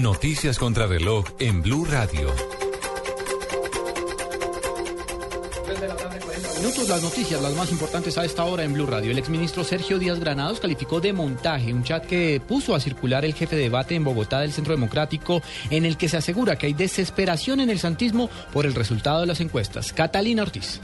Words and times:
Noticias 0.00 0.58
contra 0.58 0.86
reloj 0.86 1.26
en 1.38 1.60
Blue 1.60 1.84
Radio. 1.84 2.32
minutos 6.58 6.88
las 6.88 7.02
noticias, 7.02 7.42
las 7.42 7.54
más 7.54 7.70
importantes 7.72 8.16
a 8.16 8.24
esta 8.24 8.44
hora 8.44 8.64
en 8.64 8.72
Blue 8.72 8.86
Radio. 8.86 9.10
El 9.10 9.18
exministro 9.18 9.64
Sergio 9.64 9.98
Díaz 9.98 10.18
Granados 10.18 10.60
calificó 10.60 11.00
de 11.00 11.12
montaje 11.12 11.74
un 11.74 11.84
chat 11.84 12.06
que 12.06 12.40
puso 12.40 12.74
a 12.74 12.80
circular 12.80 13.24
el 13.24 13.34
jefe 13.34 13.56
de 13.56 13.62
debate 13.62 13.94
en 13.94 14.04
Bogotá 14.04 14.40
del 14.40 14.52
Centro 14.52 14.72
Democrático 14.72 15.42
en 15.70 15.84
el 15.84 15.96
que 15.96 16.08
se 16.08 16.16
asegura 16.16 16.56
que 16.56 16.66
hay 16.66 16.72
desesperación 16.72 17.60
en 17.60 17.68
el 17.68 17.78
santismo 17.78 18.30
por 18.52 18.64
el 18.64 18.74
resultado 18.74 19.20
de 19.20 19.26
las 19.26 19.40
encuestas. 19.40 19.92
Catalina 19.92 20.42
Ortiz. 20.42 20.80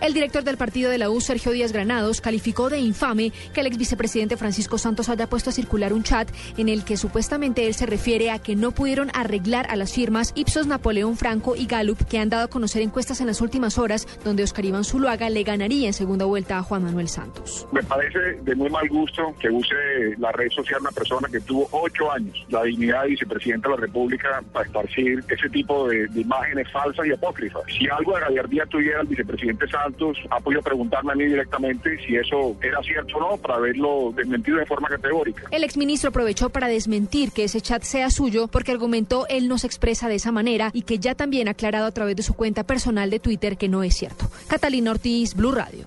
El 0.00 0.14
director 0.14 0.44
del 0.44 0.56
partido 0.56 0.90
de 0.90 0.98
la 0.98 1.10
U, 1.10 1.20
Sergio 1.20 1.52
Díaz 1.52 1.72
Granados, 1.72 2.20
calificó 2.20 2.70
de 2.70 2.78
infame 2.78 3.32
que 3.52 3.60
el 3.60 3.66
ex 3.66 3.78
vicepresidente 3.78 4.36
Francisco 4.36 4.78
Santos 4.78 5.08
haya 5.08 5.28
puesto 5.28 5.50
a 5.50 5.52
circular 5.52 5.92
un 5.92 6.02
chat 6.02 6.28
en 6.56 6.68
el 6.68 6.84
que 6.84 6.96
supuestamente 6.96 7.66
él 7.66 7.74
se 7.74 7.86
refiere 7.86 8.30
a 8.30 8.38
que 8.38 8.56
no 8.56 8.72
pudieron 8.72 9.10
arreglar 9.14 9.66
a 9.70 9.76
las 9.76 9.92
firmas 9.92 10.32
Ipsos, 10.34 10.66
Napoleón 10.66 11.16
Franco 11.16 11.56
y 11.56 11.66
Gallup, 11.66 12.04
que 12.06 12.18
han 12.18 12.28
dado 12.28 12.44
a 12.44 12.48
conocer 12.48 12.82
encuestas 12.82 13.20
en 13.20 13.26
las 13.26 13.40
últimas 13.40 13.78
horas, 13.78 14.06
donde 14.24 14.42
Oscar 14.42 14.64
Iván 14.64 14.84
Zuluaga 14.84 15.30
le 15.30 15.42
ganaría 15.42 15.86
en 15.86 15.92
segunda 15.92 16.24
vuelta 16.24 16.58
a 16.58 16.62
Juan 16.62 16.84
Manuel 16.84 17.08
Santos. 17.08 17.66
Me 17.72 17.82
parece 17.82 18.18
de 18.42 18.54
muy 18.54 18.70
mal 18.70 18.88
gusto 18.88 19.34
que 19.40 19.50
use 19.50 19.74
la 20.18 20.32
red 20.32 20.50
social 20.50 20.80
una 20.80 20.90
persona 20.90 21.28
que 21.30 21.40
tuvo 21.40 21.68
ocho 21.70 22.10
años 22.10 22.44
la 22.48 22.62
dignidad 22.64 23.02
de 23.02 23.08
vicepresidente 23.10 23.68
de 23.68 23.74
la 23.74 23.80
República 23.80 24.42
para 24.52 24.66
esparcir 24.66 25.24
ese 25.28 25.48
tipo 25.48 25.88
de, 25.88 26.08
imágenes 26.14 26.70
falsas 26.72 27.06
y 27.06 27.12
apócrifas. 27.12 27.62
Si 27.68 27.88
algo 27.88 28.14
de 28.14 28.20
gallardía 28.20 28.66
tuviera 28.66 29.00
el 29.00 29.06
vicepresidente 29.06 29.66
Santos, 29.68 29.83
ha 30.30 30.40
podido 30.40 30.62
preguntarme 30.62 31.12
a 31.12 31.14
mí 31.14 31.24
directamente 31.24 31.98
si 32.06 32.16
eso 32.16 32.56
era 32.62 32.82
cierto 32.82 33.16
o 33.18 33.20
no 33.20 33.36
para 33.36 33.56
haberlo 33.56 34.12
desmentido 34.14 34.58
de 34.58 34.66
forma 34.66 34.88
categórica. 34.88 35.44
El 35.50 35.64
exministro 35.64 36.10
aprovechó 36.10 36.50
para 36.50 36.68
desmentir 36.68 37.32
que 37.32 37.44
ese 37.44 37.60
chat 37.60 37.82
sea 37.82 38.10
suyo 38.10 38.48
porque 38.48 38.72
argumentó 38.72 39.26
él 39.28 39.48
no 39.48 39.58
se 39.58 39.66
expresa 39.66 40.08
de 40.08 40.16
esa 40.16 40.32
manera 40.32 40.70
y 40.72 40.82
que 40.82 40.98
ya 40.98 41.14
también 41.14 41.48
ha 41.48 41.52
aclarado 41.52 41.86
a 41.86 41.92
través 41.92 42.16
de 42.16 42.22
su 42.22 42.34
cuenta 42.34 42.64
personal 42.64 43.10
de 43.10 43.20
Twitter 43.20 43.56
que 43.56 43.68
no 43.68 43.82
es 43.82 43.94
cierto. 43.94 44.26
Catalina 44.48 44.90
Ortiz, 44.90 45.34
Blue 45.34 45.52
Radio. 45.52 45.86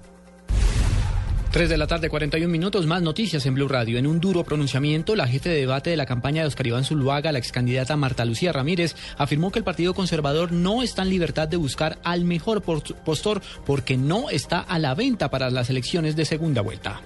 3 1.57 1.69
de 1.69 1.77
la 1.77 1.87
tarde, 1.87 2.07
41 2.07 2.51
minutos, 2.51 2.85
más 2.85 3.01
noticias 3.01 3.43
en 3.47 3.55
Blue 3.55 3.67
Radio. 3.67 3.97
En 3.97 4.05
un 4.05 4.19
duro 4.19 4.43
pronunciamiento, 4.43 5.15
la 5.15 5.27
jefe 5.27 5.49
de 5.49 5.61
debate 5.61 5.89
de 5.89 5.97
la 5.97 6.05
campaña 6.05 6.43
de 6.43 6.49
Oscar 6.49 6.67
Iván 6.67 6.83
Zuluaga, 6.83 7.31
la 7.31 7.39
excandidata 7.39 7.97
Marta 7.97 8.25
Lucía 8.25 8.53
Ramírez, 8.53 8.95
afirmó 9.17 9.49
que 9.49 9.57
el 9.57 9.65
Partido 9.65 9.95
Conservador 9.95 10.51
no 10.51 10.83
está 10.83 11.01
en 11.01 11.09
libertad 11.09 11.47
de 11.47 11.57
buscar 11.57 11.97
al 12.03 12.25
mejor 12.25 12.61
postor 12.61 13.41
porque 13.65 13.97
no 13.97 14.29
está 14.29 14.59
a 14.59 14.77
la 14.77 14.93
venta 14.93 15.31
para 15.31 15.49
las 15.49 15.71
elecciones 15.71 16.15
de 16.15 16.25
segunda 16.25 16.61
vuelta. 16.61 17.01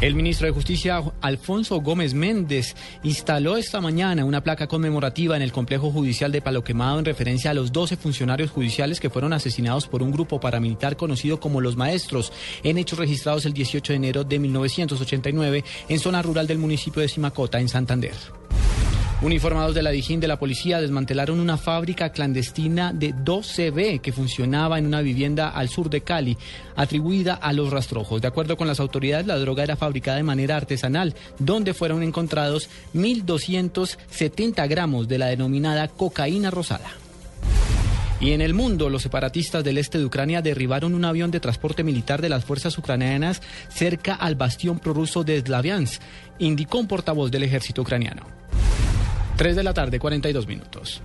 El 0.00 0.14
ministro 0.16 0.46
de 0.46 0.52
Justicia, 0.52 1.02
Alfonso 1.20 1.80
Gómez 1.80 2.14
Méndez, 2.14 2.74
instaló 3.04 3.56
esta 3.56 3.80
mañana 3.80 4.24
una 4.24 4.42
placa 4.42 4.66
conmemorativa 4.66 5.36
en 5.36 5.42
el 5.42 5.52
complejo 5.52 5.90
judicial 5.90 6.32
de 6.32 6.42
Palo 6.42 6.64
Quemado 6.64 6.98
en 6.98 7.04
referencia 7.04 7.52
a 7.52 7.54
los 7.54 7.72
12 7.72 7.96
funcionarios 7.96 8.50
judiciales 8.50 9.00
que 9.00 9.08
fueron 9.08 9.32
asesinados 9.32 9.86
por 9.86 10.02
un 10.02 10.10
grupo 10.10 10.40
paramilitar 10.40 10.96
conocido 10.96 11.40
como 11.40 11.60
Los 11.60 11.76
Maestros, 11.76 12.32
en 12.64 12.76
hechos 12.76 12.98
registrados 12.98 13.46
el 13.46 13.54
18 13.54 13.92
de 13.92 13.96
enero 13.96 14.24
de 14.24 14.38
1989 14.38 15.64
en 15.88 15.98
zona 15.98 16.22
rural 16.22 16.46
del 16.46 16.58
municipio 16.58 17.00
de 17.00 17.08
Simacota, 17.08 17.60
en 17.60 17.68
Santander. 17.68 18.14
Uniformados 19.22 19.74
de 19.74 19.82
la 19.82 19.90
Dijín 19.90 20.20
de 20.20 20.28
la 20.28 20.38
policía 20.38 20.80
desmantelaron 20.80 21.40
una 21.40 21.56
fábrica 21.56 22.10
clandestina 22.10 22.92
de 22.92 23.14
2CB 23.14 24.00
que 24.00 24.12
funcionaba 24.12 24.78
en 24.78 24.86
una 24.86 25.00
vivienda 25.00 25.48
al 25.48 25.68
sur 25.68 25.88
de 25.88 26.02
Cali, 26.02 26.36
atribuida 26.76 27.34
a 27.34 27.52
los 27.52 27.70
rastrojos. 27.70 28.20
De 28.20 28.28
acuerdo 28.28 28.56
con 28.56 28.66
las 28.66 28.80
autoridades, 28.80 29.26
la 29.26 29.38
droga 29.38 29.62
era 29.62 29.76
fabricada 29.76 30.18
de 30.18 30.24
manera 30.24 30.56
artesanal, 30.56 31.14
donde 31.38 31.74
fueron 31.74 32.02
encontrados 32.02 32.68
1.270 32.94 34.68
gramos 34.68 35.08
de 35.08 35.18
la 35.18 35.26
denominada 35.26 35.88
cocaína 35.88 36.50
rosada. 36.50 36.90
Y 38.20 38.32
en 38.32 38.40
el 38.40 38.54
mundo, 38.54 38.90
los 38.90 39.02
separatistas 39.02 39.64
del 39.64 39.78
este 39.78 39.98
de 39.98 40.04
Ucrania 40.04 40.42
derribaron 40.42 40.94
un 40.94 41.04
avión 41.04 41.30
de 41.30 41.40
transporte 41.40 41.82
militar 41.82 42.20
de 42.20 42.28
las 42.28 42.44
fuerzas 42.44 42.76
ucranianas 42.78 43.42
cerca 43.68 44.14
al 44.14 44.34
bastión 44.34 44.78
prorruso 44.78 45.24
de 45.24 45.40
Slaviansk, 45.40 46.00
indicó 46.38 46.78
un 46.78 46.88
portavoz 46.88 47.30
del 47.30 47.42
ejército 47.42 47.82
ucraniano. 47.82 48.43
3 49.36 49.56
de 49.56 49.62
la 49.62 49.74
tarde, 49.74 49.98
42 49.98 50.46
minutos. 50.46 51.02